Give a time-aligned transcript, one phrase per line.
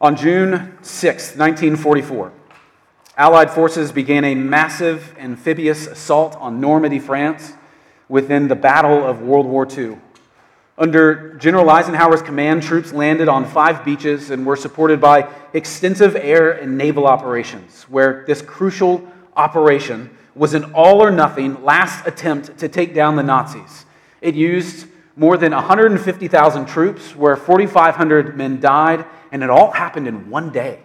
[0.00, 2.32] On June 6, 1944,
[3.16, 7.54] Allied forces began a massive amphibious assault on Normandy, France,
[8.08, 9.98] within the Battle of World War II.
[10.78, 16.52] Under General Eisenhower's command, troops landed on five beaches and were supported by extensive air
[16.52, 19.04] and naval operations, where this crucial
[19.36, 23.84] operation was an all or nothing last attempt to take down the Nazis.
[24.20, 24.86] It used
[25.16, 30.80] more than 150,000 troops, where 4,500 men died, and it all happened in one day.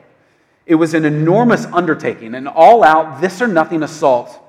[0.65, 4.39] It was an enormous undertaking, an all out, this or nothing assault.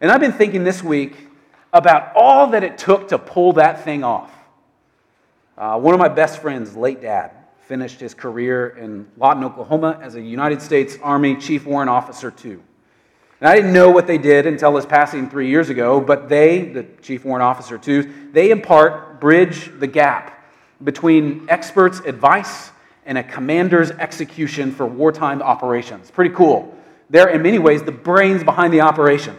[0.00, 1.16] And I've been thinking this week
[1.72, 4.32] about all that it took to pull that thing off.
[5.56, 7.32] Uh, one of my best friends, late dad,
[7.66, 12.62] finished his career in Lawton, Oklahoma as a United States Army Chief Warrant Officer, too.
[13.40, 16.62] And I didn't know what they did until his passing three years ago, but they,
[16.62, 20.34] the Chief Warrant Officer, too, they in part bridge the gap
[20.82, 22.70] between experts' advice
[23.08, 26.10] and a commander's execution for wartime operations.
[26.10, 26.76] Pretty cool.
[27.08, 29.34] They're, in many ways, the brains behind the operation.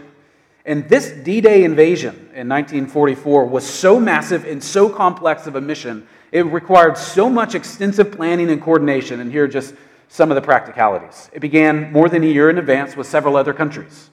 [0.65, 5.61] And this D Day invasion in 1944 was so massive and so complex of a
[5.61, 9.19] mission, it required so much extensive planning and coordination.
[9.19, 9.75] And here are just
[10.07, 11.29] some of the practicalities.
[11.31, 14.09] It began more than a year in advance with several other countries.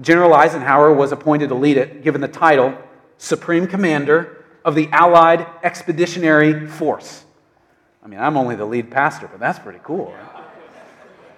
[0.00, 2.76] General Eisenhower was appointed to lead it, given the title
[3.16, 7.24] Supreme Commander of the Allied Expeditionary Force.
[8.08, 10.14] I mean, I'm only the lead pastor, but that's pretty cool.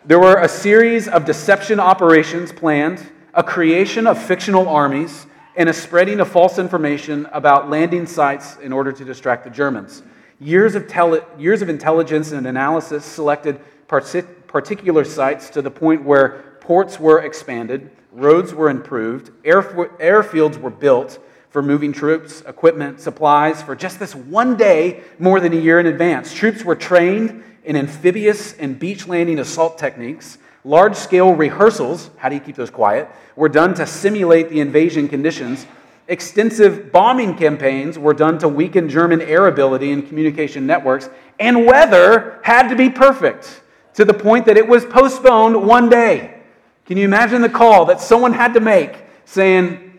[0.04, 3.04] There were a series of deception operations planned,
[3.34, 5.26] a creation of fictional armies,
[5.56, 10.04] and a spreading of false information about landing sites in order to distract the Germans.
[10.38, 16.56] Years of, tele- years of intelligence and analysis selected particular sites to the point where
[16.60, 21.18] ports were expanded, roads were improved, airfields were built,
[21.51, 25.87] for moving troops, equipment, supplies for just this one day more than a year in
[25.87, 26.33] advance.
[26.33, 30.39] Troops were trained in amphibious and beach landing assault techniques.
[30.65, 35.09] Large scale rehearsals, how do you keep those quiet, were done to simulate the invasion
[35.09, 35.66] conditions.
[36.06, 41.10] Extensive bombing campaigns were done to weaken German air ability and communication networks.
[41.39, 43.62] And weather had to be perfect
[43.94, 46.43] to the point that it was postponed one day.
[46.87, 49.90] Can you imagine the call that someone had to make saying,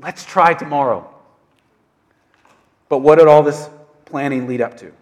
[0.00, 1.12] Let's try tomorrow.
[2.88, 3.68] But what did all this
[4.04, 4.92] planning lead up to?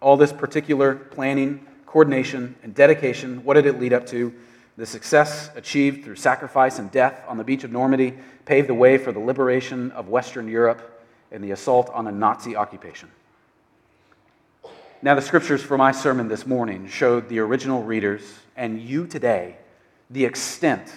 [0.00, 4.34] All this particular planning, coordination, and dedication, what did it lead up to?
[4.76, 8.14] The success achieved through sacrifice and death on the beach of Normandy
[8.44, 12.56] paved the way for the liberation of Western Europe and the assault on a Nazi
[12.56, 13.08] occupation.
[15.00, 18.22] Now, the scriptures for my sermon this morning showed the original readers
[18.56, 19.56] and you today
[20.10, 20.92] the extent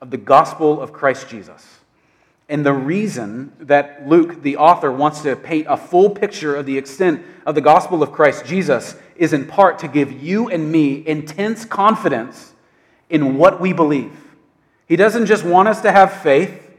[0.00, 1.80] of the gospel of Christ Jesus
[2.52, 6.76] and the reason that Luke, the author, wants to paint a full picture of the
[6.76, 11.02] extent of the gospel of Christ Jesus is in part to give you and me
[11.06, 12.52] intense confidence
[13.08, 14.12] in what we believe.
[14.86, 16.70] He doesn't just want us to have faith,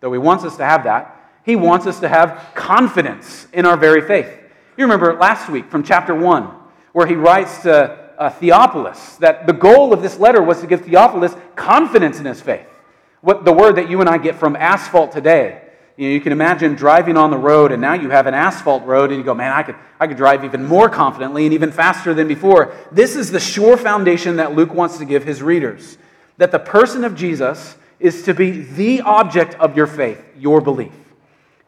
[0.00, 1.14] though he wants us to have that.
[1.44, 4.34] He wants us to have confidence in our very faith.
[4.78, 6.44] You remember last week from chapter 1,
[6.92, 10.86] where he writes to uh, Theophilus that the goal of this letter was to give
[10.86, 12.66] Theophilus confidence in his faith.
[13.20, 15.62] What the word that you and I get from asphalt today.
[15.96, 18.84] You, know, you can imagine driving on the road, and now you have an asphalt
[18.84, 21.72] road, and you go, man, I could, I could drive even more confidently and even
[21.72, 22.72] faster than before.
[22.92, 25.98] This is the sure foundation that Luke wants to give his readers
[26.38, 30.92] that the person of Jesus is to be the object of your faith, your belief.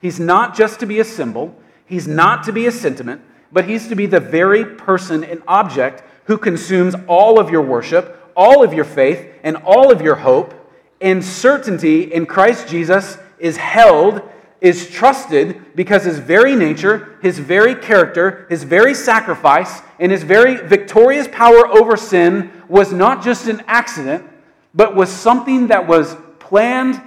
[0.01, 3.21] He's not just to be a symbol, he's not to be a sentiment,
[3.53, 8.33] but he's to be the very person and object who consumes all of your worship,
[8.37, 10.55] all of your faith, and all of your hope
[11.01, 14.23] and certainty in Christ Jesus is held,
[14.61, 20.57] is trusted because his very nature, his very character, his very sacrifice, and his very
[20.57, 24.29] victorious power over sin was not just an accident,
[24.75, 27.01] but was something that was planned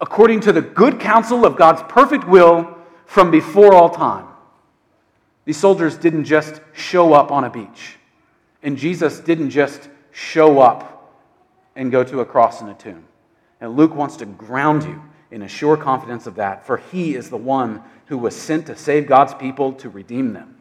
[0.00, 2.76] according to the good counsel of God's perfect will
[3.06, 4.26] from before all time.
[5.44, 7.96] These soldiers didn't just show up on a beach,
[8.62, 11.18] and Jesus didn't just show up
[11.74, 13.04] and go to a cross and a tomb.
[13.62, 15.00] And Luke wants to ground you
[15.30, 18.76] in a sure confidence of that, for he is the one who was sent to
[18.76, 20.56] save God's people to redeem them.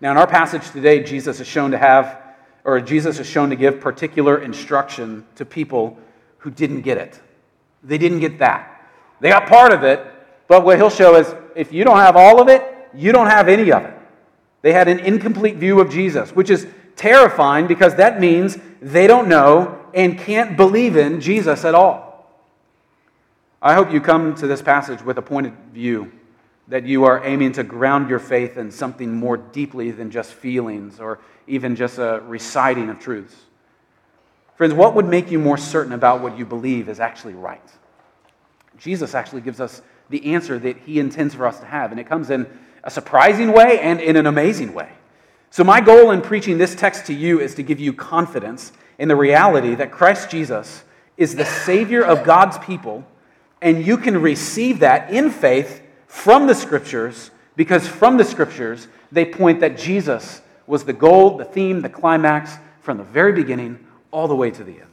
[0.00, 2.20] Now, in our passage today, Jesus is shown to have,
[2.64, 5.96] or Jesus is shown to give particular instruction to people
[6.38, 7.20] who didn't get it.
[7.84, 8.90] They didn't get that.
[9.20, 10.04] They got part of it,
[10.48, 13.46] but what he'll show is if you don't have all of it, you don't have
[13.46, 13.94] any of it.
[14.62, 16.66] They had an incomplete view of Jesus, which is
[16.96, 22.14] terrifying because that means they don't know and can't believe in Jesus at all.
[23.62, 26.12] I hope you come to this passage with a point of view
[26.68, 30.98] that you are aiming to ground your faith in something more deeply than just feelings
[30.98, 33.34] or even just a reciting of truths.
[34.56, 37.70] Friends, what would make you more certain about what you believe is actually right?
[38.78, 42.06] Jesus actually gives us the answer that he intends for us to have, and it
[42.06, 42.46] comes in
[42.82, 44.90] a surprising way and in an amazing way.
[45.50, 49.08] So, my goal in preaching this text to you is to give you confidence in
[49.08, 50.84] the reality that Christ Jesus
[51.16, 53.04] is the Savior of God's people,
[53.62, 59.24] and you can receive that in faith from the Scriptures because from the Scriptures they
[59.24, 63.78] point that Jesus was the goal, the theme, the climax from the very beginning
[64.10, 64.90] all the way to the end.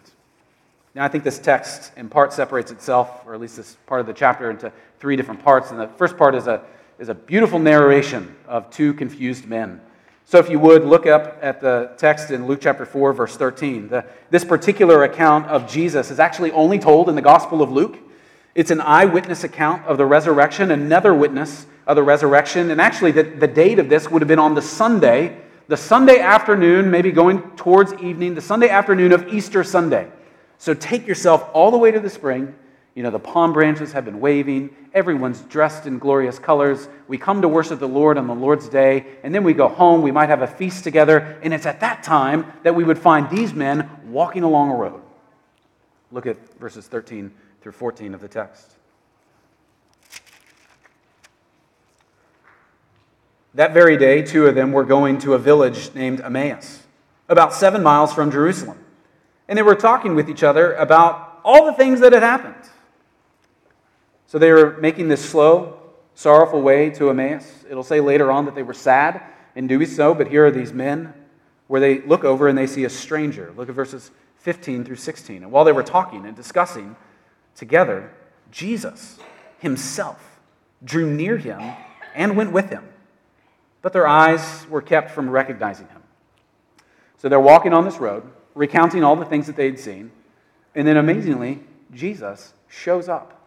[0.93, 4.07] Now, I think this text in part separates itself, or at least this part of
[4.07, 5.71] the chapter, into three different parts.
[5.71, 6.61] And the first part is a,
[6.99, 9.79] is a beautiful narration of two confused men.
[10.25, 13.89] So, if you would, look up at the text in Luke chapter 4, verse 13.
[13.89, 17.97] The, this particular account of Jesus is actually only told in the Gospel of Luke.
[18.55, 22.71] It's an eyewitness account of the resurrection, another witness of the resurrection.
[22.71, 25.37] And actually, the, the date of this would have been on the Sunday
[25.71, 30.11] the Sunday afternoon, maybe going towards evening, the Sunday afternoon of Easter Sunday.
[30.57, 32.53] So take yourself all the way to the spring.
[32.93, 34.75] You know, the palm branches have been waving.
[34.93, 36.89] Everyone's dressed in glorious colors.
[37.07, 40.01] We come to worship the Lord on the Lord's day, and then we go home.
[40.01, 43.29] We might have a feast together, and it's at that time that we would find
[43.29, 45.01] these men walking along a road.
[46.11, 48.75] Look at verses 13 through 14 of the text.
[53.53, 56.83] That very day, two of them were going to a village named Emmaus,
[57.29, 58.77] about seven miles from Jerusalem.
[59.47, 62.70] And they were talking with each other about all the things that had happened.
[64.31, 65.77] So they were making this slow,
[66.15, 67.65] sorrowful way to Emmaus.
[67.69, 69.21] It'll say later on that they were sad
[69.55, 71.13] in doing so, but here are these men
[71.67, 73.53] where they look over and they see a stranger.
[73.57, 75.43] Look at verses 15 through 16.
[75.43, 76.95] And while they were talking and discussing
[77.55, 78.13] together,
[78.51, 79.19] Jesus
[79.59, 80.39] himself
[80.81, 81.59] drew near him
[82.15, 82.87] and went with him
[83.81, 86.01] but their eyes were kept from recognizing him.
[87.17, 88.23] So they're walking on this road,
[88.55, 90.11] recounting all the things that they'd seen,
[90.75, 91.63] and then amazingly,
[91.93, 93.40] Jesus shows up.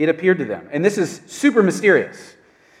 [0.00, 0.68] Had appeared to them.
[0.72, 2.34] And this is super mysterious.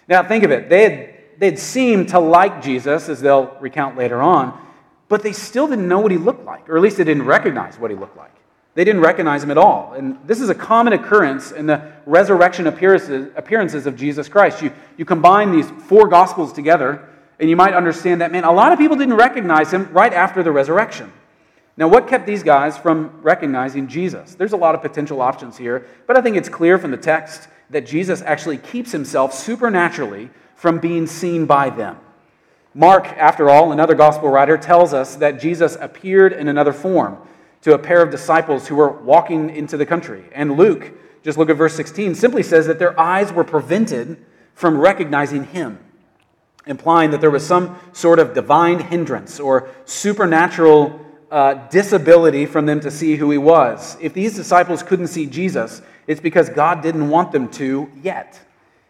[0.08, 0.68] Now, think of it.
[0.68, 4.58] They had, they'd seemed to like Jesus, as they'll recount later on,
[5.08, 7.78] but they still didn't know what he looked like, or at least they didn't recognize
[7.78, 8.34] what he looked like.
[8.74, 9.94] They didn't recognize him at all.
[9.94, 14.62] And this is a common occurrence in the resurrection appearances, appearances of Jesus Christ.
[14.62, 17.08] You, you combine these four gospels together,
[17.38, 20.42] and you might understand that, man, a lot of people didn't recognize him right after
[20.42, 21.12] the resurrection.
[21.80, 24.34] Now, what kept these guys from recognizing Jesus?
[24.34, 27.48] There's a lot of potential options here, but I think it's clear from the text
[27.70, 31.96] that Jesus actually keeps himself supernaturally from being seen by them.
[32.74, 37.16] Mark, after all, another gospel writer, tells us that Jesus appeared in another form
[37.62, 40.24] to a pair of disciples who were walking into the country.
[40.34, 40.92] And Luke,
[41.22, 44.22] just look at verse 16, simply says that their eyes were prevented
[44.52, 45.78] from recognizing him,
[46.66, 52.80] implying that there was some sort of divine hindrance or supernatural uh, disability from them
[52.80, 53.96] to see who he was.
[54.00, 58.40] If these disciples couldn't see Jesus, it's because God didn't want them to yet.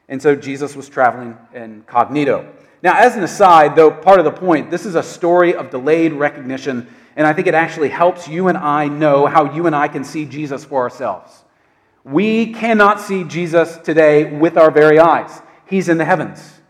[0.08, 2.52] And so Jesus was traveling incognito.
[2.82, 6.12] Now, as an aside, though, part of the point, this is a story of delayed
[6.12, 9.88] recognition and I think it actually helps you and I know how you and I
[9.88, 11.44] can see Jesus for ourselves.
[12.04, 16.60] We cannot see Jesus today with our very eyes, He's in the heavens.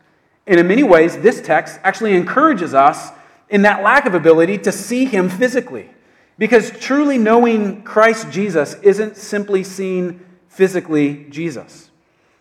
[0.46, 3.10] And in many ways, this text actually encourages us
[3.50, 5.90] in that lack of ability to see Him physically.
[6.38, 11.90] Because truly knowing Christ Jesus isn't simply seeing physically Jesus.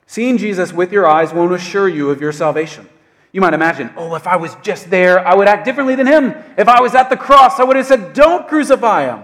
[0.07, 2.87] Seeing Jesus with your eyes won't assure you of your salvation.
[3.31, 6.33] You might imagine, oh, if I was just there, I would act differently than him.
[6.57, 9.23] If I was at the cross, I would have said, don't crucify him.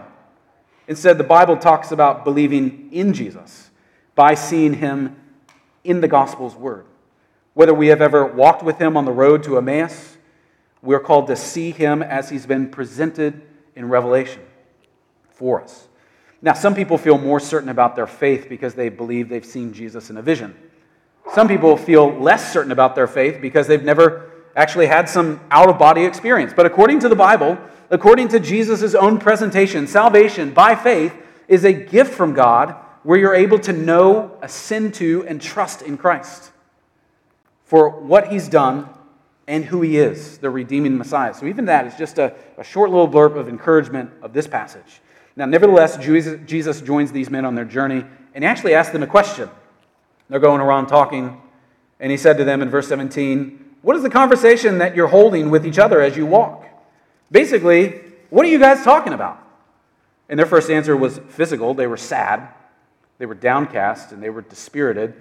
[0.87, 3.71] Instead, the Bible talks about believing in Jesus
[4.13, 5.15] by seeing him
[5.83, 6.85] in the gospel's word.
[7.55, 10.14] Whether we have ever walked with him on the road to Emmaus,
[10.85, 13.41] we're called to see him as he's been presented
[13.75, 14.41] in Revelation
[15.29, 15.87] for us.
[16.41, 20.09] Now, some people feel more certain about their faith because they believe they've seen Jesus
[20.09, 20.55] in a vision.
[21.33, 25.69] Some people feel less certain about their faith because they've never actually had some out
[25.69, 26.53] of body experience.
[26.55, 27.57] But according to the Bible,
[27.89, 31.13] according to Jesus' own presentation, salvation by faith
[31.47, 35.97] is a gift from God where you're able to know, ascend to, and trust in
[35.97, 36.51] Christ
[37.63, 38.87] for what he's done
[39.47, 41.33] and who he is, the redeeming Messiah.
[41.33, 45.01] So, even that is just a, a short little blurb of encouragement of this passage.
[45.35, 49.07] Now, nevertheless, Jesus joins these men on their journey and he actually asks them a
[49.07, 49.49] question.
[50.29, 51.41] They're going around talking,
[51.99, 55.49] and he said to them in verse 17, What is the conversation that you're holding
[55.49, 56.65] with each other as you walk?
[57.31, 59.41] Basically, what are you guys talking about?
[60.27, 61.73] And their first answer was physical.
[61.73, 62.49] They were sad,
[63.19, 65.13] they were downcast, and they were dispirited.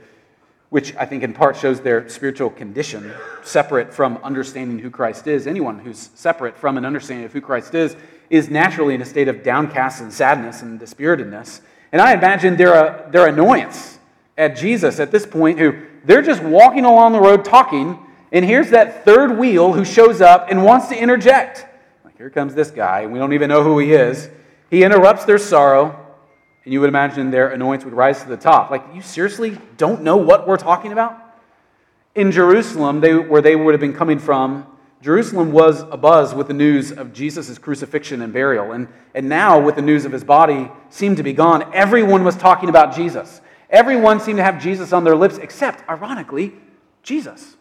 [0.74, 3.12] Which I think in part shows their spiritual condition,
[3.44, 5.46] separate from understanding who Christ is.
[5.46, 7.94] Anyone who's separate from an understanding of who Christ is
[8.28, 11.60] is naturally in a state of downcast and sadness and dispiritedness.
[11.92, 14.00] And I imagine their, uh, their annoyance
[14.36, 17.96] at Jesus at this point, who they're just walking along the road talking,
[18.32, 21.66] and here's that third wheel who shows up and wants to interject.
[22.04, 24.28] Like, here comes this guy, we don't even know who he is.
[24.70, 26.03] He interrupts their sorrow,
[26.64, 28.70] and you would imagine their annoyance would rise to the top.
[28.70, 31.20] Like, you seriously don't know what we're talking about?
[32.14, 34.66] In Jerusalem, they, where they would have been coming from,
[35.02, 38.72] Jerusalem was abuzz with the news of Jesus' crucifixion and burial.
[38.72, 42.36] And, and now, with the news of his body seemed to be gone, everyone was
[42.36, 43.42] talking about Jesus.
[43.68, 46.54] Everyone seemed to have Jesus on their lips, except, ironically,
[47.02, 47.58] Jesus.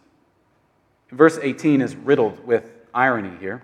[1.12, 3.62] Verse 18 is riddled with irony here.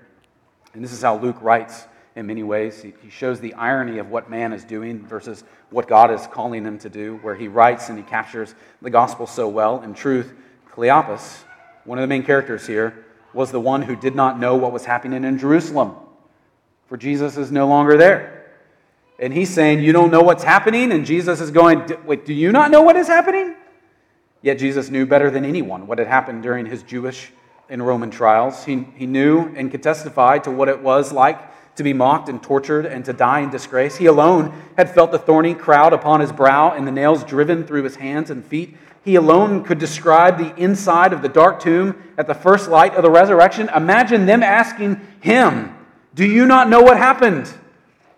[0.73, 2.81] And this is how Luke writes in many ways.
[2.81, 6.77] He, shows the irony of what man is doing versus what God is calling him
[6.79, 9.81] to do, where he writes and he captures the gospel so well.
[9.81, 10.33] In truth,
[10.71, 11.43] Cleopas,
[11.85, 14.85] one of the main characters here, was the one who did not know what was
[14.85, 15.95] happening in Jerusalem,
[16.87, 18.39] for Jesus is no longer there.
[19.19, 20.91] And he's saying, You don't know what's happening?
[20.91, 23.55] And Jesus is going, Wait, do you not know what is happening?
[24.41, 27.31] Yet Jesus knew better than anyone what had happened during his Jewish
[27.67, 28.63] and Roman trials.
[28.63, 31.39] He, he knew and could testify to what it was like
[31.75, 33.97] to be mocked and tortured and to die in disgrace.
[33.97, 37.83] He alone had felt the thorny crown upon his brow and the nails driven through
[37.83, 38.75] his hands and feet.
[39.03, 43.03] He alone could describe the inside of the dark tomb at the first light of
[43.03, 43.69] the resurrection.
[43.73, 45.75] Imagine them asking him,
[46.13, 47.51] Do you not know what happened?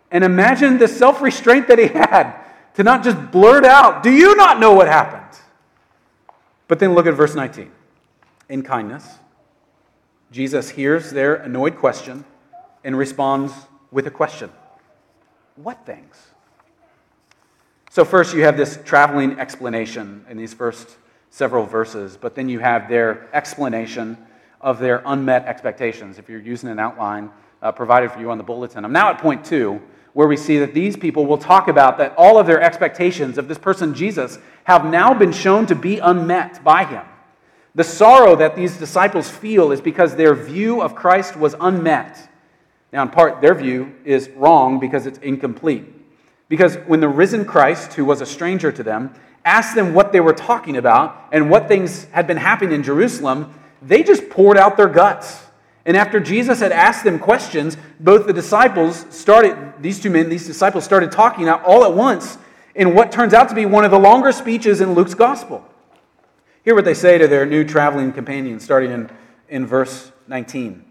[0.09, 2.35] And imagine the self restraint that he had
[2.73, 5.39] to not just blurt out, Do you not know what happened?
[6.67, 7.71] But then look at verse 19.
[8.49, 9.07] In kindness,
[10.31, 12.25] Jesus hears their annoyed question
[12.83, 13.53] and responds
[13.91, 14.51] with a question
[15.55, 16.15] What things?
[17.89, 20.95] So, first, you have this traveling explanation in these first
[21.29, 24.17] several verses, but then you have their explanation
[24.61, 26.17] of their unmet expectations.
[26.17, 29.17] If you're using an outline uh, provided for you on the bulletin, I'm now at
[29.17, 29.81] point two,
[30.13, 33.47] where we see that these people will talk about that all of their expectations of
[33.47, 37.05] this person, Jesus, have now been shown to be unmet by him.
[37.75, 42.29] The sorrow that these disciples feel is because their view of Christ was unmet.
[42.91, 45.85] Now, in part, their view is wrong because it's incomplete.
[46.49, 49.13] Because when the risen Christ, who was a stranger to them,
[49.45, 53.53] asked them what they were talking about and what things had been happening in Jerusalem,
[53.81, 55.43] they just poured out their guts.
[55.85, 60.45] And after Jesus had asked them questions, both the disciples started, these two men, these
[60.45, 62.37] disciples started talking out all at once
[62.75, 65.65] in what turns out to be one of the longer speeches in Luke's gospel.
[66.63, 69.09] Hear what they say to their new traveling companion starting in,
[69.49, 70.90] in verse 19.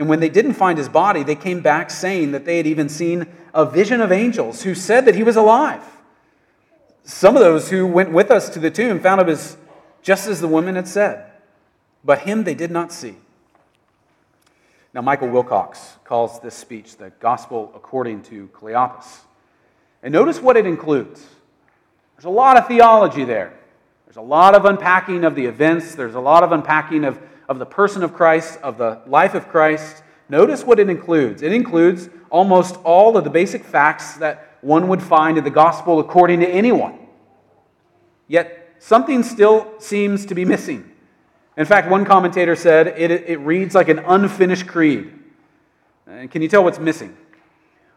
[0.00, 2.88] and when they didn't find his body, they came back saying that they had even
[2.88, 5.84] seen a vision of angels who said that he was alive.
[7.04, 9.58] Some of those who went with us to the tomb found it was
[10.00, 11.30] just as the woman had said,
[12.02, 13.14] but him they did not see.
[14.94, 19.18] Now, Michael Wilcock calls this speech the gospel according to Cleopas.
[20.02, 21.26] And notice what it includes.
[22.16, 23.52] There's a lot of theology there.
[24.06, 25.94] There's a lot of unpacking of the events.
[25.94, 29.48] There's a lot of unpacking of of the person of Christ, of the life of
[29.48, 31.42] Christ, notice what it includes.
[31.42, 35.98] It includes almost all of the basic facts that one would find in the gospel
[35.98, 36.96] according to anyone.
[38.28, 40.88] Yet something still seems to be missing.
[41.56, 45.12] In fact, one commentator said it, it reads like an unfinished creed.
[46.06, 47.16] And can you tell what's missing?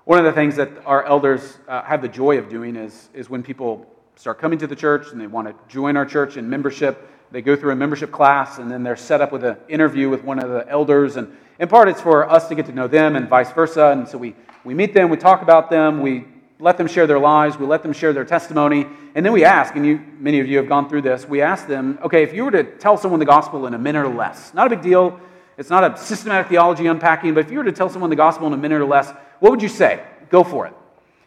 [0.05, 3.29] One of the things that our elders uh, have the joy of doing is, is
[3.29, 6.49] when people start coming to the church and they want to join our church in
[6.49, 10.07] membership, they go through a membership class and then they're set up with an interview
[10.07, 11.15] with one of the elders.
[11.17, 13.87] And in part, it's for us to get to know them and vice versa.
[13.87, 16.25] And so we, we meet them, we talk about them, we
[16.59, 18.85] let them share their lives, we let them share their testimony.
[19.15, 21.65] And then we ask, and you, many of you have gone through this, we ask
[21.65, 24.53] them, okay, if you were to tell someone the gospel in a minute or less,
[24.53, 25.19] not a big deal,
[25.57, 28.45] it's not a systematic theology unpacking, but if you were to tell someone the gospel
[28.45, 30.03] in a minute or less, what would you say?
[30.29, 30.73] Go for it.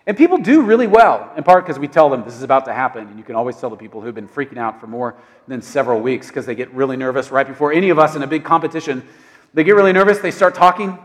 [0.07, 2.73] And people do really well, in part because we tell them this is about to
[2.73, 3.09] happen.
[3.09, 5.17] And you can always tell the people who've been freaking out for more
[5.49, 8.27] than several weeks because they get really nervous right before any of us in a
[8.27, 9.07] big competition.
[9.53, 10.97] They get really nervous, they start talking,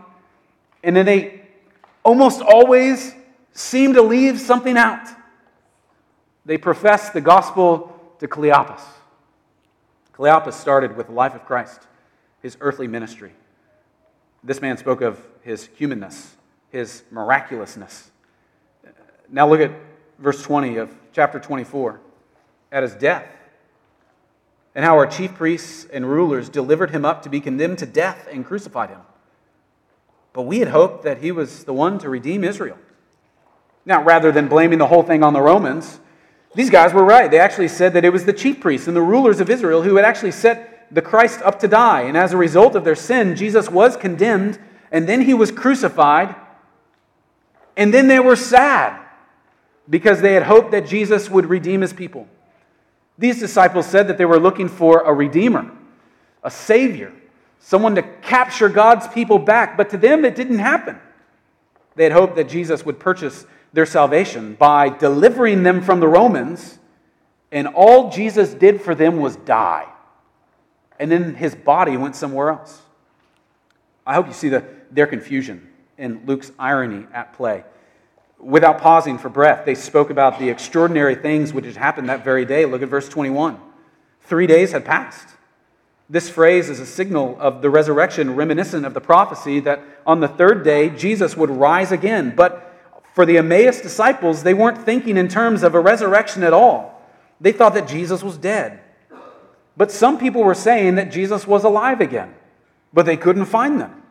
[0.84, 1.42] and then they
[2.04, 3.12] almost always
[3.54, 5.08] seem to leave something out.
[6.44, 8.82] They profess the gospel to Cleopas.
[10.14, 11.80] Cleopas started with the life of Christ,
[12.40, 13.32] his earthly ministry.
[14.44, 16.34] This man spoke of his humanness,
[16.70, 18.11] his miraculousness.
[19.32, 19.72] Now look at
[20.18, 22.00] verse 20 of chapter 24.
[22.70, 23.26] At his death,
[24.74, 28.26] and how our chief priests and rulers delivered him up to be condemned to death
[28.30, 29.00] and crucified him.
[30.32, 32.78] But we had hoped that he was the one to redeem Israel.
[33.84, 36.00] Now, rather than blaming the whole thing on the Romans,
[36.54, 37.30] these guys were right.
[37.30, 39.96] They actually said that it was the chief priests and the rulers of Israel who
[39.96, 42.02] had actually set the Christ up to die.
[42.02, 44.58] And as a result of their sin, Jesus was condemned,
[44.90, 46.34] and then he was crucified.
[47.76, 49.01] And then they were sad
[49.88, 52.28] because they had hoped that Jesus would redeem his people.
[53.18, 55.70] These disciples said that they were looking for a redeemer,
[56.42, 57.12] a savior,
[57.58, 59.76] someone to capture God's people back.
[59.76, 60.98] But to them, it didn't happen.
[61.94, 66.78] They had hoped that Jesus would purchase their salvation by delivering them from the Romans,
[67.50, 69.86] and all Jesus did for them was die.
[70.98, 72.80] And then his body went somewhere else.
[74.06, 77.64] I hope you see the, their confusion and Luke's irony at play.
[78.42, 82.44] Without pausing for breath, they spoke about the extraordinary things which had happened that very
[82.44, 82.66] day.
[82.66, 83.58] Look at verse 21.
[84.22, 85.28] Three days had passed.
[86.10, 90.28] This phrase is a signal of the resurrection, reminiscent of the prophecy that on the
[90.28, 92.34] third day Jesus would rise again.
[92.36, 92.68] But
[93.14, 97.00] for the Emmaus disciples, they weren't thinking in terms of a resurrection at all.
[97.40, 98.80] They thought that Jesus was dead.
[99.76, 102.34] But some people were saying that Jesus was alive again,
[102.92, 104.01] but they couldn't find them.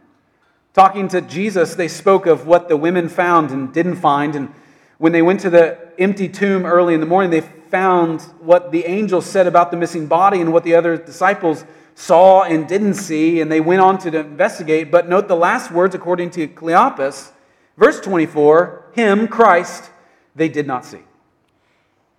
[0.73, 4.35] Talking to Jesus, they spoke of what the women found and didn't find.
[4.35, 4.53] And
[4.99, 8.85] when they went to the empty tomb early in the morning, they found what the
[8.85, 13.41] angel said about the missing body and what the other disciples saw and didn't see.
[13.41, 14.91] And they went on to investigate.
[14.91, 17.31] But note the last words, according to Cleopas,
[17.77, 19.89] verse 24 him, Christ,
[20.35, 20.99] they did not see.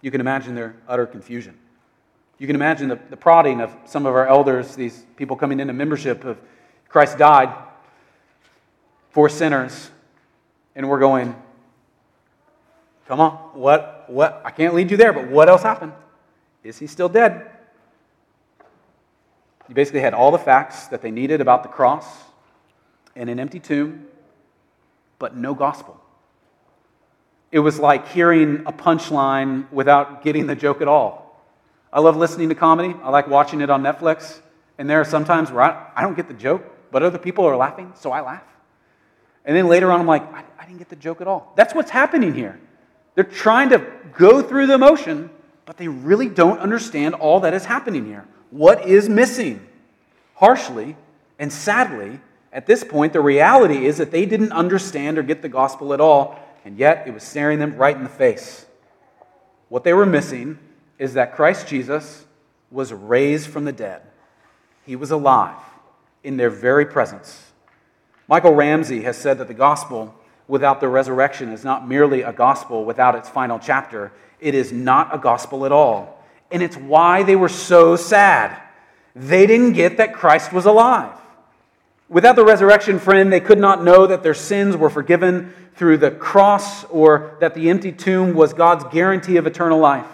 [0.02, 1.56] You can imagine their utter confusion.
[2.38, 5.72] You can imagine the, the prodding of some of our elders, these people coming into
[5.72, 6.38] membership of
[6.88, 7.54] Christ died
[9.12, 9.90] for sinners,
[10.74, 11.36] and we're going,
[13.06, 15.92] come on, what, what, I can't lead you there, but what else happened?
[16.64, 17.50] Is he still dead?
[19.68, 22.06] You basically had all the facts that they needed about the cross
[23.14, 24.06] and an empty tomb,
[25.18, 26.00] but no gospel.
[27.50, 31.38] It was like hearing a punchline without getting the joke at all.
[31.92, 32.94] I love listening to comedy.
[33.02, 34.40] I like watching it on Netflix.
[34.78, 37.56] And there are sometimes where I, I don't get the joke, but other people are
[37.56, 38.42] laughing, so I laugh.
[39.44, 41.52] And then later on, I'm like, I, I didn't get the joke at all.
[41.56, 42.60] That's what's happening here.
[43.14, 43.84] They're trying to
[44.16, 45.30] go through the motion,
[45.66, 48.26] but they really don't understand all that is happening here.
[48.50, 49.66] What is missing?
[50.34, 50.96] Harshly
[51.38, 52.20] and sadly,
[52.52, 56.00] at this point, the reality is that they didn't understand or get the gospel at
[56.00, 58.66] all, and yet it was staring them right in the face.
[59.68, 60.58] What they were missing
[60.98, 62.26] is that Christ Jesus
[62.70, 64.02] was raised from the dead.
[64.84, 65.56] He was alive
[66.22, 67.51] in their very presence.
[68.32, 70.14] Michael Ramsey has said that the gospel
[70.48, 75.14] without the resurrection is not merely a gospel without its final chapter, it is not
[75.14, 76.24] a gospel at all.
[76.50, 78.58] And it's why they were so sad.
[79.14, 81.12] They didn't get that Christ was alive.
[82.08, 86.10] Without the resurrection, friend, they could not know that their sins were forgiven through the
[86.10, 90.06] cross or that the empty tomb was God's guarantee of eternal life.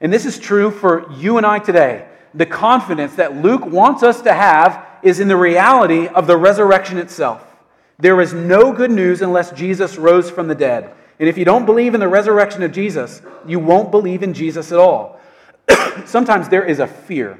[0.00, 2.08] And this is true for you and I today.
[2.34, 6.98] The confidence that Luke wants us to have is in the reality of the resurrection
[6.98, 7.50] itself.
[8.02, 10.92] There is no good news unless Jesus rose from the dead.
[11.20, 14.72] And if you don't believe in the resurrection of Jesus, you won't believe in Jesus
[14.72, 15.20] at all.
[16.04, 17.38] Sometimes there is a fear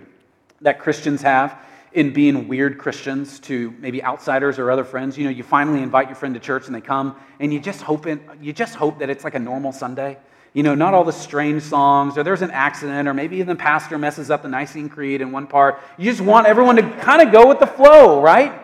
[0.60, 1.58] that Christians have
[1.94, 5.18] in being weird Christians to maybe outsiders or other friends.
[5.18, 7.82] You know, you finally invite your friend to church and they come, and you just
[7.82, 8.06] hope
[8.40, 10.16] you just hope that it's like a normal Sunday.
[10.52, 13.60] You know, not all the strange songs, or there's an accident, or maybe even the
[13.60, 15.80] pastor messes up the Nicene Creed in one part.
[15.98, 18.61] You just want everyone to kind of go with the flow, right?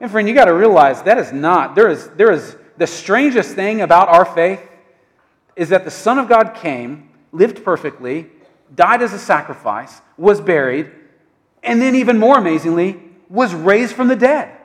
[0.00, 3.54] And friend, you got to realize that is not, there is, there is the strangest
[3.54, 4.62] thing about our faith
[5.56, 8.28] is that the Son of God came, lived perfectly,
[8.74, 10.90] died as a sacrifice, was buried,
[11.62, 14.56] and then, even more amazingly, was raised from the dead.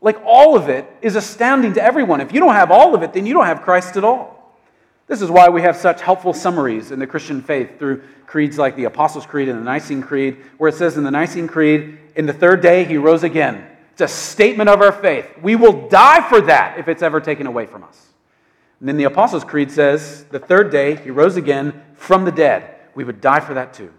[0.00, 2.20] Like all of it is astounding to everyone.
[2.20, 4.54] If you don't have all of it, then you don't have Christ at all.
[5.08, 8.76] This is why we have such helpful summaries in the Christian faith through creeds like
[8.76, 12.26] the Apostles' Creed and the Nicene Creed, where it says in the Nicene Creed, in
[12.26, 13.66] the third day he rose again.
[13.98, 15.26] It's a statement of our faith.
[15.42, 18.06] We will die for that if it's ever taken away from us.
[18.78, 22.76] And then the Apostles' Creed says, the third day he rose again from the dead.
[22.94, 23.92] We would die for that too.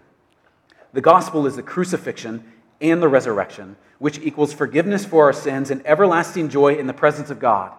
[0.94, 5.86] The gospel is the crucifixion and the resurrection, which equals forgiveness for our sins and
[5.86, 7.70] everlasting joy in the presence of God.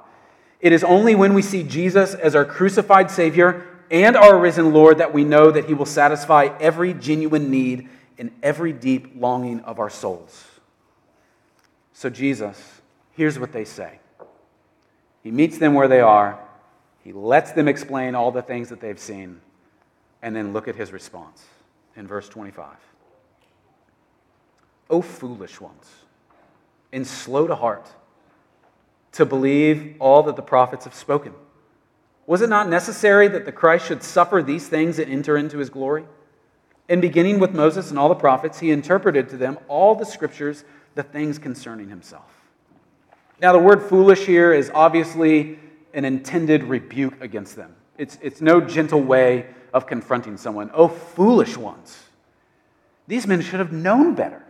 [0.59, 4.99] It is only when we see Jesus as our crucified Savior and our risen Lord
[4.99, 9.79] that we know that He will satisfy every genuine need and every deep longing of
[9.79, 10.50] our souls.
[12.01, 13.99] So, Jesus, here's what they say
[15.21, 16.39] He meets them where they are,
[17.03, 19.39] He lets them explain all the things that they've seen,
[20.23, 21.45] and then look at His response
[21.95, 22.65] in verse 25.
[24.89, 25.91] O foolish ones,
[26.91, 27.87] and slow to heart,
[29.11, 31.35] to believe all that the prophets have spoken.
[32.25, 35.69] Was it not necessary that the Christ should suffer these things and enter into his
[35.69, 36.05] glory?
[36.89, 40.63] And beginning with Moses and all the prophets, he interpreted to them all the scriptures,
[40.95, 42.31] the things concerning himself.
[43.41, 45.57] Now, the word foolish here is obviously
[45.93, 47.75] an intended rebuke against them.
[47.97, 50.69] It's, it's no gentle way of confronting someone.
[50.73, 52.03] Oh, foolish ones.
[53.07, 54.43] These men should have known better.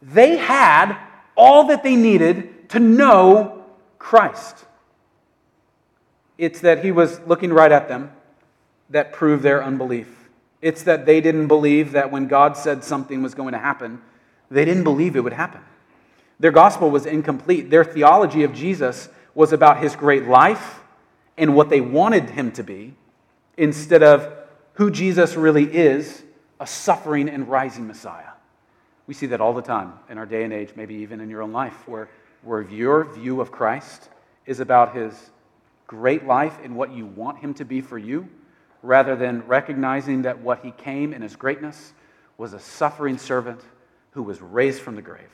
[0.00, 0.96] They had
[1.36, 3.64] all that they needed to know
[3.98, 4.64] Christ.
[6.36, 8.12] It's that he was looking right at them
[8.90, 10.08] that proved their unbelief.
[10.62, 14.00] It's that they didn't believe that when God said something was going to happen,
[14.50, 15.60] they didn't believe it would happen.
[16.40, 17.70] Their gospel was incomplete.
[17.70, 20.80] Their theology of Jesus was about his great life
[21.36, 22.94] and what they wanted him to be
[23.56, 24.32] instead of
[24.74, 26.22] who Jesus really is
[26.60, 28.30] a suffering and rising Messiah.
[29.06, 31.42] We see that all the time in our day and age, maybe even in your
[31.42, 32.08] own life, where,
[32.42, 34.08] where your view of Christ
[34.46, 35.30] is about his
[35.86, 38.28] great life and what you want him to be for you,
[38.82, 41.92] rather than recognizing that what he came in his greatness
[42.36, 43.60] was a suffering servant
[44.18, 45.30] who was raised from the grave.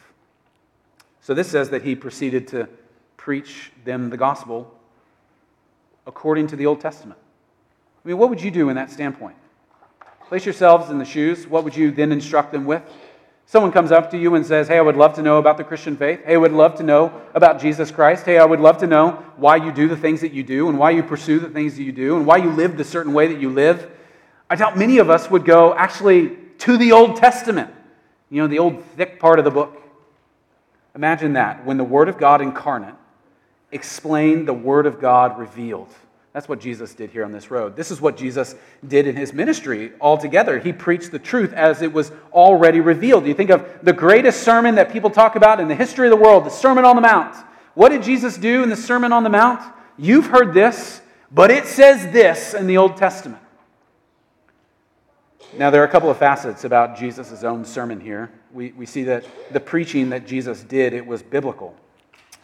[1.23, 2.69] So this says that he proceeded to
[3.17, 4.71] preach them the gospel
[6.07, 7.19] according to the Old Testament.
[8.05, 9.37] I mean, what would you do in that standpoint?
[10.29, 11.47] Place yourselves in the shoes.
[11.47, 12.83] What would you then instruct them with?
[13.47, 15.65] Someone comes up to you and says, Hey, I would love to know about the
[15.65, 16.21] Christian faith.
[16.27, 18.27] Hey, I would love to know about Jesus Christ.
[18.27, 20.79] Hey, I would love to know why you do the things that you do and
[20.79, 23.29] why you pursue the things that you do and why you live the certain way
[23.29, 23.91] that you live.
[24.51, 27.71] I doubt many of us would go actually to the Old Testament,
[28.31, 29.81] you know, the old thick part of the book.
[30.95, 32.95] Imagine that when the Word of God incarnate
[33.73, 35.89] explained the Word of God revealed.
[36.33, 37.77] That's what Jesus did here on this road.
[37.77, 38.57] This is what Jesus
[38.87, 40.59] did in his ministry altogether.
[40.59, 43.25] He preached the truth as it was already revealed.
[43.25, 46.17] You think of the greatest sermon that people talk about in the history of the
[46.17, 47.37] world, the Sermon on the Mount.
[47.75, 49.63] What did Jesus do in the Sermon on the Mount?
[49.97, 53.43] You've heard this, but it says this in the Old Testament.
[55.57, 58.33] Now, there are a couple of facets about Jesus' own sermon here.
[58.53, 61.77] We, we see that the preaching that Jesus did, it was biblical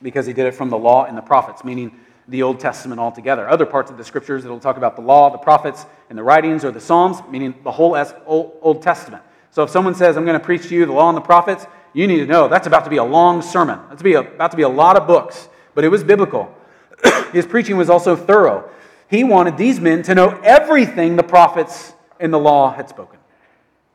[0.00, 3.48] because he did it from the law and the prophets, meaning the Old Testament altogether.
[3.48, 6.64] Other parts of the scriptures that'll talk about the law, the prophets, and the writings
[6.64, 7.96] or the Psalms, meaning the whole
[8.26, 9.24] Old Testament.
[9.50, 11.66] So if someone says, I'm going to preach to you the law and the prophets,
[11.92, 13.80] you need to know that's about to be a long sermon.
[13.88, 16.54] That's about to be a lot of books, but it was biblical.
[17.32, 18.70] His preaching was also thorough.
[19.08, 23.18] He wanted these men to know everything the prophets and the law had spoken.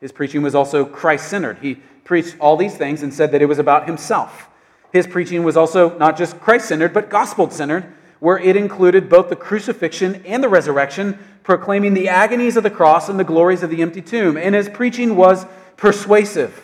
[0.01, 1.59] His preaching was also Christ centered.
[1.59, 4.49] He preached all these things and said that it was about himself.
[4.91, 9.29] His preaching was also not just Christ centered, but gospel centered where it included both
[9.29, 13.69] the crucifixion and the resurrection, proclaiming the agonies of the cross and the glories of
[13.69, 14.37] the empty tomb.
[14.37, 15.45] And his preaching was
[15.77, 16.59] persuasive,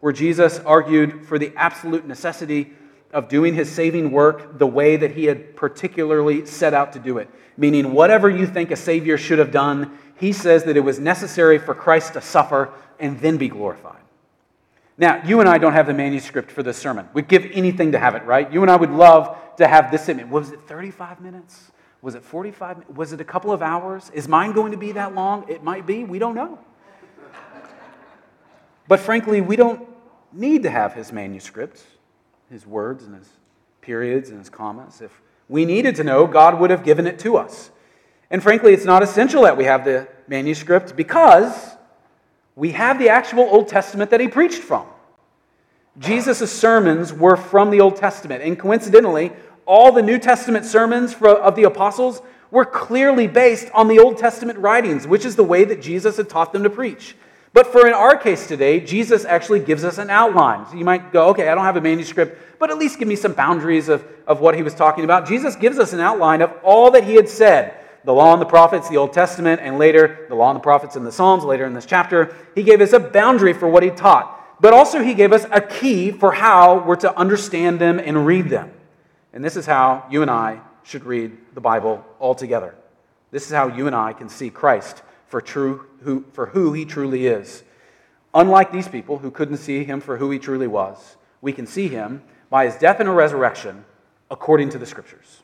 [0.00, 2.72] where Jesus argued for the absolute necessity
[3.12, 7.18] of doing his saving work the way that he had particularly set out to do
[7.18, 7.30] it.
[7.56, 11.58] Meaning, whatever you think a Savior should have done, he says that it was necessary
[11.58, 14.02] for Christ to suffer and then be glorified.
[14.96, 17.08] Now, you and I don't have the manuscript for this sermon.
[17.12, 18.52] We'd give anything to have it, right?
[18.52, 20.28] You and I would love to have this it.
[20.28, 21.70] Was it 35 minutes?
[22.02, 22.96] Was it 45?
[22.96, 24.10] Was it a couple of hours?
[24.12, 25.48] Is mine going to be that long?
[25.48, 26.02] It might be.
[26.02, 26.58] We don't know.
[28.88, 29.88] But frankly, we don't
[30.32, 31.84] need to have his manuscripts,
[32.50, 33.28] his words and his
[33.80, 35.00] periods and his commas.
[35.00, 37.70] If we needed to know, God would have given it to us.
[38.30, 41.76] And frankly, it's not essential that we have the manuscript because
[42.56, 44.86] we have the actual Old Testament that he preached from.
[45.98, 48.42] Jesus' sermons were from the Old Testament.
[48.42, 49.32] And coincidentally,
[49.64, 54.58] all the New Testament sermons of the apostles were clearly based on the Old Testament
[54.58, 57.16] writings, which is the way that Jesus had taught them to preach.
[57.52, 60.66] But for in our case today, Jesus actually gives us an outline.
[60.66, 63.16] So you might go, okay, I don't have a manuscript, but at least give me
[63.16, 65.26] some boundaries of, of what he was talking about.
[65.26, 68.46] Jesus gives us an outline of all that he had said the law and the
[68.46, 71.64] prophets, the Old Testament, and later the law and the prophets and the Psalms, later
[71.64, 72.34] in this chapter.
[72.54, 75.60] He gave us a boundary for what he taught, but also he gave us a
[75.60, 78.72] key for how we're to understand them and read them.
[79.32, 82.74] And this is how you and I should read the Bible altogether.
[83.30, 86.84] This is how you and I can see Christ for, true, who, for who he
[86.84, 87.62] truly is.
[88.34, 91.88] Unlike these people who couldn't see him for who he truly was, we can see
[91.88, 93.84] him by his death and resurrection
[94.30, 95.42] according to the scriptures.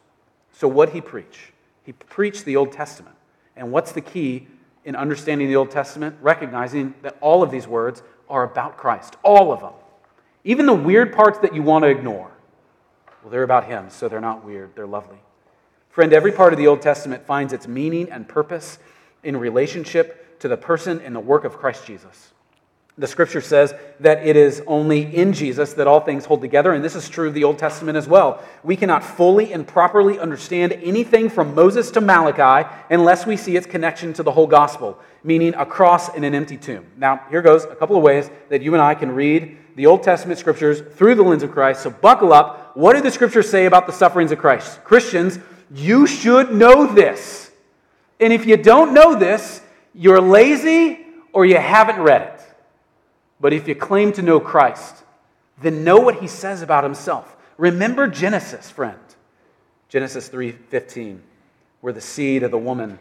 [0.52, 1.52] So, what he preach?
[1.84, 3.14] He preached the Old Testament.
[3.56, 4.48] And what's the key
[4.84, 6.16] in understanding the Old Testament?
[6.20, 9.16] Recognizing that all of these words are about Christ.
[9.22, 9.72] All of them.
[10.42, 12.30] Even the weird parts that you want to ignore.
[13.22, 14.74] Well, they're about Him, so they're not weird.
[14.74, 15.18] They're lovely.
[15.90, 18.78] Friend, every part of the Old Testament finds its meaning and purpose
[19.22, 22.32] in relationship to the person and the work of Christ Jesus.
[22.96, 26.84] The scripture says that it is only in Jesus that all things hold together, and
[26.84, 28.40] this is true of the Old Testament as well.
[28.62, 33.66] We cannot fully and properly understand anything from Moses to Malachi unless we see its
[33.66, 36.86] connection to the whole gospel, meaning a cross and an empty tomb.
[36.96, 40.04] Now, here goes a couple of ways that you and I can read the Old
[40.04, 41.82] Testament scriptures through the lens of Christ.
[41.82, 42.76] So buckle up.
[42.76, 44.84] What do the scriptures say about the sufferings of Christ?
[44.84, 45.40] Christians,
[45.74, 47.50] you should know this.
[48.20, 49.60] And if you don't know this,
[49.94, 51.00] you're lazy
[51.32, 52.33] or you haven't read it.
[53.40, 55.02] But if you claim to know Christ,
[55.60, 57.36] then know what he says about himself.
[57.56, 58.98] Remember Genesis, friend.
[59.88, 61.22] Genesis 3:15,
[61.80, 62.98] where the seed of the woman,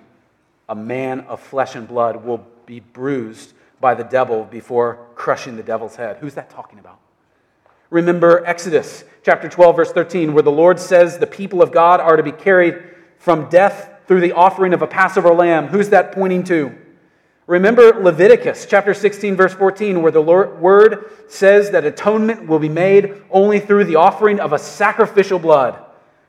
[0.70, 5.64] a man of flesh and blood, will be bruised by the devil before crushing the
[5.64, 6.18] devil's head.
[6.18, 7.00] Who's that talking about?
[7.90, 12.16] Remember Exodus chapter 12 verse 13 where the Lord says the people of God are
[12.16, 12.82] to be carried
[13.18, 15.68] from death through the offering of a Passover lamb.
[15.68, 16.76] Who's that pointing to?
[17.46, 22.70] Remember Leviticus chapter 16, verse 14, where the Lord, word says that atonement will be
[22.70, 25.78] made only through the offering of a sacrificial blood.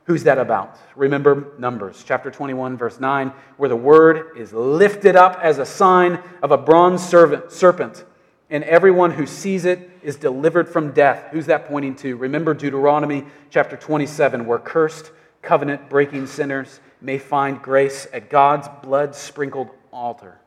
[0.05, 0.77] Who's that about?
[0.95, 6.19] Remember Numbers chapter 21, verse 9, where the word is lifted up as a sign
[6.43, 8.05] of a bronze serpent,
[8.49, 11.29] and everyone who sees it is delivered from death.
[11.31, 12.17] Who's that pointing to?
[12.17, 19.15] Remember Deuteronomy chapter 27, where cursed, covenant breaking sinners may find grace at God's blood
[19.15, 20.39] sprinkled altar.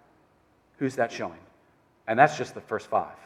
[0.79, 1.39] Who's that showing?
[2.07, 3.17] And that's just the first five.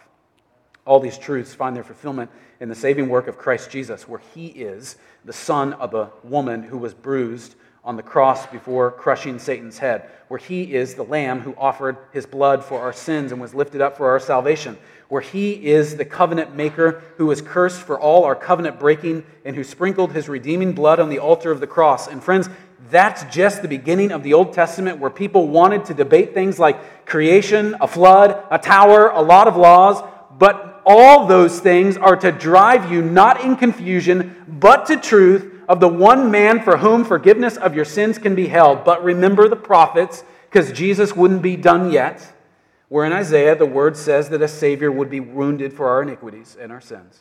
[0.85, 4.47] All these truths find their fulfillment in the saving work of Christ Jesus, where he
[4.49, 9.79] is the son of a woman who was bruised on the cross before crushing Satan's
[9.79, 13.55] head, where he is the lamb who offered his blood for our sins and was
[13.55, 17.99] lifted up for our salvation, where he is the covenant maker who was cursed for
[17.99, 21.67] all our covenant breaking and who sprinkled his redeeming blood on the altar of the
[21.67, 22.07] cross.
[22.07, 22.49] And friends,
[22.91, 27.07] that's just the beginning of the Old Testament where people wanted to debate things like
[27.07, 30.03] creation, a flood, a tower, a lot of laws,
[30.39, 35.81] but all those things are to drive you not in confusion, but to truth of
[35.81, 38.85] the one man for whom forgiveness of your sins can be held.
[38.85, 42.35] But remember the prophets, because Jesus wouldn't be done yet.
[42.89, 46.59] Where in Isaiah, the word says that a Savior would be wounded for our iniquities
[46.61, 47.21] and our sins,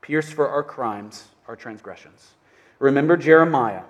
[0.00, 2.30] pierced for our crimes, our transgressions.
[2.78, 3.82] Remember Jeremiah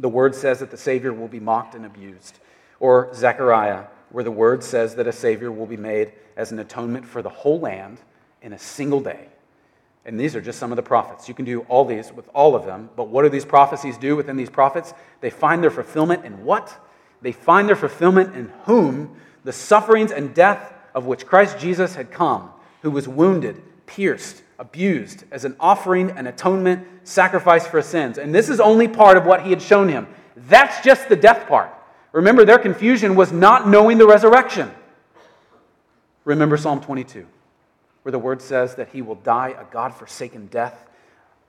[0.00, 2.38] the word says that the Savior will be mocked and abused.
[2.80, 7.06] Or Zechariah, where the word says that a Savior will be made as an atonement
[7.06, 7.98] for the whole land
[8.40, 9.28] in a single day.
[10.06, 11.28] And these are just some of the prophets.
[11.28, 14.16] You can do all these with all of them, but what do these prophecies do
[14.16, 14.94] within these prophets?
[15.20, 16.74] They find their fulfillment in what?
[17.20, 22.10] They find their fulfillment in whom the sufferings and death of which Christ Jesus had
[22.10, 28.18] come, who was wounded, pierced, abused as an offering, an atonement, sacrifice for sins.
[28.18, 30.06] And this is only part of what he had shown him.
[30.36, 31.72] That's just the death part.
[32.12, 34.70] Remember, their confusion was not knowing the resurrection.
[36.24, 37.26] Remember Psalm 22,
[38.02, 40.86] where the word says that he will die a God forsaken death,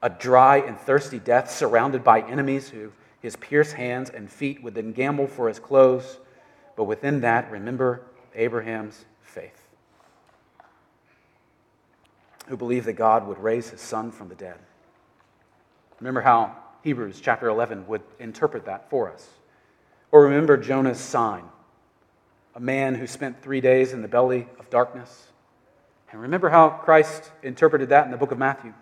[0.01, 4.73] a dry and thirsty death, surrounded by enemies who his pierced hands and feet would
[4.73, 6.17] then gamble for his clothes.
[6.77, 8.01] But within that, remember
[8.33, 9.61] Abraham's faith
[12.51, 14.57] who believed that God would raise his son from the dead.
[16.01, 19.25] Remember how Hebrews chapter 11 would interpret that for us.
[20.11, 21.45] Or remember Jonah's sign,
[22.53, 25.27] a man who spent three days in the belly of darkness.
[26.11, 28.73] And remember how Christ interpreted that in the book of Matthew.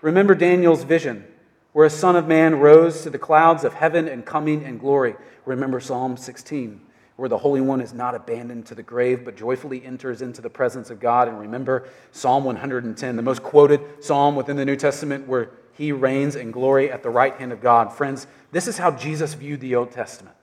[0.00, 1.26] Remember Daniel's vision,
[1.74, 5.14] where a son of man rose to the clouds of heaven and coming in glory.
[5.44, 6.80] Remember Psalm 16
[7.18, 10.48] where the Holy One is not abandoned to the grave, but joyfully enters into the
[10.48, 11.26] presence of God.
[11.26, 16.36] And remember Psalm 110, the most quoted psalm within the New Testament, where he reigns
[16.36, 17.92] in glory at the right hand of God.
[17.92, 20.36] Friends, this is how Jesus viewed the Old Testament.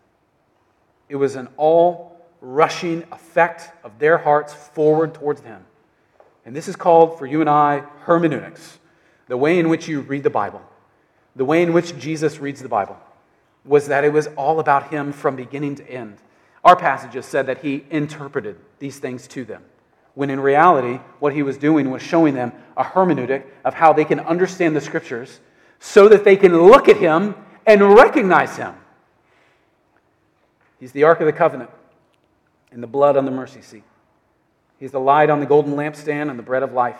[1.07, 5.63] It was an all rushing effect of their hearts forward towards Him.
[6.45, 8.79] And this is called, for you and I, hermeneutics
[9.27, 10.61] the way in which you read the Bible,
[11.37, 12.97] the way in which Jesus reads the Bible,
[13.63, 16.17] was that it was all about Him from beginning to end.
[16.65, 19.63] Our passages said that he interpreted these things to them,
[20.15, 24.03] when in reality, what he was doing was showing them a hermeneutic of how they
[24.03, 25.39] can understand the scriptures
[25.79, 27.35] so that they can look at him
[27.67, 28.73] and recognize him.
[30.79, 31.69] He's the Ark of the Covenant
[32.71, 33.83] and the blood on the mercy seat.
[34.79, 36.99] He's the light on the golden lampstand and the bread of life.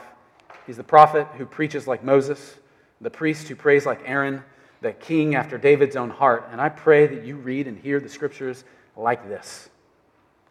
[0.68, 2.56] He's the prophet who preaches like Moses,
[3.02, 4.44] the priest who prays like Aaron,
[4.82, 6.48] the king after David's own heart.
[6.52, 8.64] And I pray that you read and hear the scriptures
[8.96, 9.70] like this.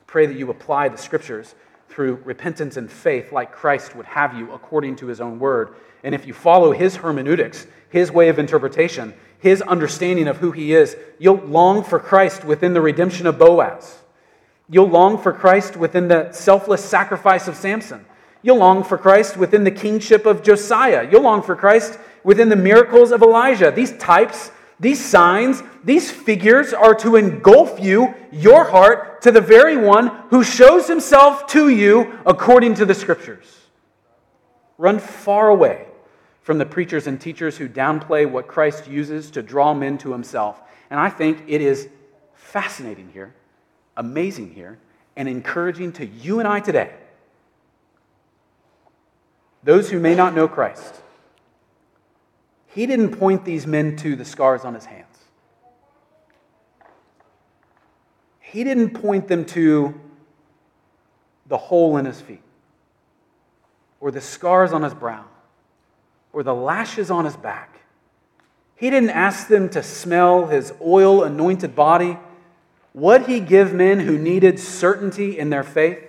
[0.07, 1.55] Pray that you apply the scriptures
[1.89, 5.75] through repentance and faith, like Christ would have you according to his own word.
[6.03, 10.75] And if you follow his hermeneutics, his way of interpretation, his understanding of who he
[10.75, 13.99] is, you'll long for Christ within the redemption of Boaz.
[14.69, 18.05] You'll long for Christ within the selfless sacrifice of Samson.
[18.43, 21.09] You'll long for Christ within the kingship of Josiah.
[21.11, 23.71] You'll long for Christ within the miracles of Elijah.
[23.71, 29.77] These types, these signs, these figures are to engulf you, your heart, to the very
[29.77, 33.61] one who shows himself to you according to the scriptures.
[34.77, 35.87] Run far away
[36.43, 40.61] from the preachers and teachers who downplay what Christ uses to draw men to himself.
[40.91, 41.89] And I think it is
[42.35, 43.35] fascinating here,
[43.97, 44.79] amazing here,
[45.17, 46.93] and encouraging to you and I today.
[49.63, 51.01] Those who may not know Christ,
[52.75, 55.07] he didn't point these men to the scars on his hands.
[58.41, 60.01] He didn't point them to
[61.47, 62.43] the hole in his feet
[64.01, 65.25] or the scars on his brow
[66.33, 67.81] or the lashes on his back.
[68.75, 72.19] He didn't ask them to smell his oil anointed body.
[72.93, 76.01] Would he give men who needed certainty in their faith?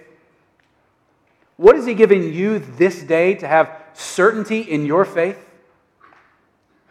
[1.58, 5.45] What is he giving you this day to have certainty in your faith?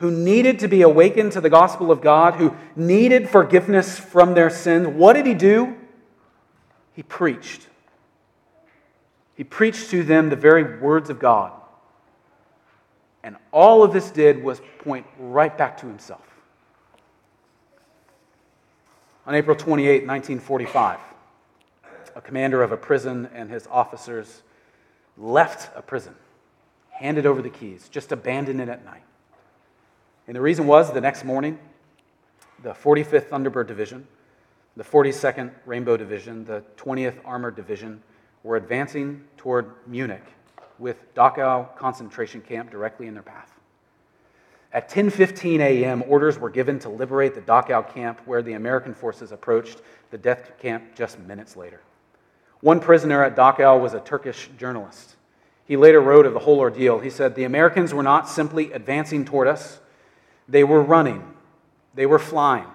[0.04, 4.50] Who needed to be awakened to the gospel of God, who needed forgiveness from their
[4.50, 4.86] sins.
[4.86, 5.76] What did he do?
[6.92, 7.66] He preached.
[9.34, 11.52] He preached to them the very words of God.
[13.22, 16.20] And all of this did was point right back to himself.
[19.26, 21.00] On April 28, 1945,
[22.14, 24.42] a commander of a prison and his officers
[25.16, 26.14] left a prison,
[26.90, 29.00] handed over the keys, just abandoned it at night.
[30.26, 31.58] And the reason was the next morning,
[32.62, 34.06] the 45th Thunderbird Division,
[34.76, 38.02] the 42nd Rainbow Division, the 20th Armored Division
[38.42, 40.24] were advancing toward Munich
[40.78, 43.50] with Dachau concentration camp directly in their path.
[44.72, 49.30] At 10:15 a.m., orders were given to liberate the Dachau camp where the American forces
[49.30, 51.80] approached the death camp just minutes later.
[52.60, 55.14] One prisoner at Dachau was a Turkish journalist.
[55.64, 56.98] He later wrote of the whole ordeal.
[56.98, 59.78] He said, "The Americans were not simply advancing toward us,
[60.48, 61.22] they were running.
[61.94, 62.66] They were flying,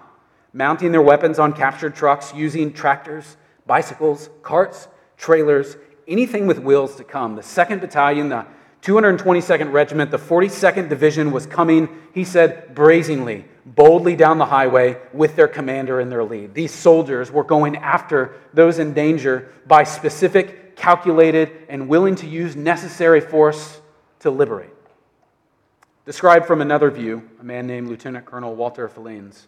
[0.52, 5.76] mounting their weapons on captured trucks, using tractors, bicycles, carts, trailers,
[6.08, 7.36] anything with wheels to come.
[7.36, 8.46] The 2nd Battalion, the
[8.82, 15.36] 222nd Regiment, the 42nd Division was coming, he said, brazenly, boldly down the highway with
[15.36, 16.54] their commander in their lead.
[16.54, 22.56] These soldiers were going after those in danger by specific, calculated, and willing to use
[22.56, 23.80] necessary force
[24.20, 24.70] to liberate.
[26.06, 29.46] Described from another view, a man named Lieutenant Colonel Walter Fellenz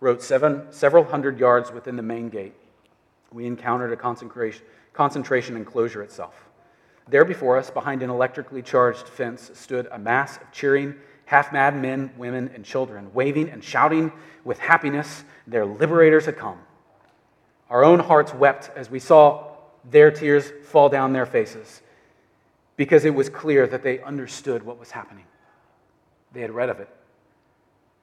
[0.00, 2.54] wrote seven, several hundred yards within the main gate.
[3.32, 6.48] We encountered a concentration concentration enclosure itself.
[7.08, 10.94] There before us, behind an electrically charged fence, stood a mass of cheering,
[11.26, 14.12] half mad men, women, and children, waving and shouting
[14.44, 16.58] with happiness their liberators had come.
[17.68, 19.52] Our own hearts wept as we saw
[19.90, 21.82] their tears fall down their faces
[22.76, 25.24] because it was clear that they understood what was happening.
[26.34, 26.88] They had read of it,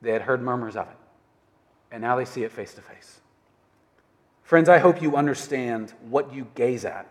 [0.01, 0.97] they had heard murmurs of it,
[1.91, 3.19] and now they see it face to face.
[4.43, 7.07] Friends, I hope you understand what you gaze at,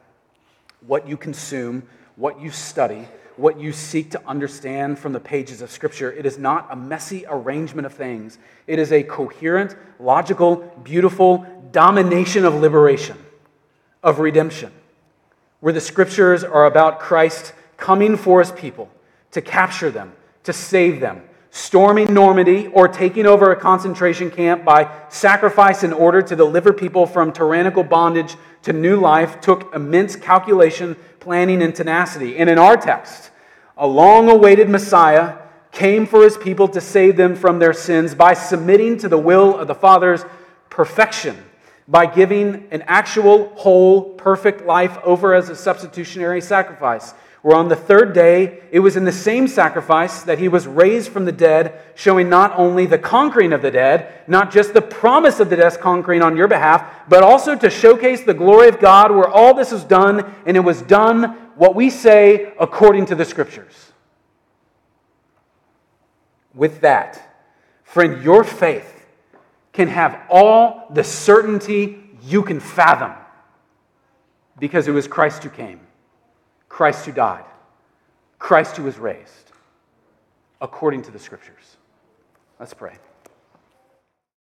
[0.87, 3.07] what you consume, what you study,
[3.37, 6.13] what you seek to understand from the pages of Scripture.
[6.13, 12.45] It is not a messy arrangement of things, it is a coherent, logical, beautiful domination
[12.45, 13.19] of liberation,
[14.03, 14.73] of redemption,
[15.61, 18.91] where the Scriptures are about Christ coming for his people
[19.33, 20.13] to capture them,
[20.45, 26.23] to save them, storming Normandy or taking over a concentration camp by sacrifice in order
[26.23, 32.37] to deliver people from tyrannical bondage to new life took immense calculation, planning, and tenacity.
[32.37, 33.31] And in our text,
[33.77, 35.39] a long awaited Messiah
[35.73, 39.57] came for his people to save them from their sins by submitting to the will
[39.57, 40.25] of the Father's
[40.69, 41.37] perfection,
[41.87, 47.77] by giving an actual, whole, perfect life over as a substitutionary sacrifice where on the
[47.77, 51.81] third day it was in the same sacrifice that he was raised from the dead,
[51.95, 55.77] showing not only the conquering of the dead, not just the promise of the death's
[55.77, 59.73] conquering on your behalf, but also to showcase the glory of God, where all this
[59.73, 61.25] is done, and it was done,
[61.57, 63.93] what we say, according to the scriptures.
[66.55, 67.37] With that,
[67.85, 69.07] friend, your faith
[69.73, 73.13] can have all the certainty you can fathom
[74.59, 75.81] because it was Christ who came.
[76.71, 77.45] Christ who died,
[78.39, 79.53] Christ who was raised,
[80.63, 81.77] according to the scriptures.
[82.59, 82.95] Let's pray.